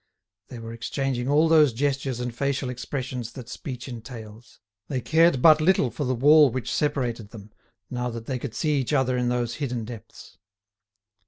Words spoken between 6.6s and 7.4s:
separated